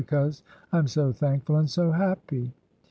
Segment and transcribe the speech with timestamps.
[0.01, 0.41] Because
[0.71, 2.51] I am so thankful and so happy!'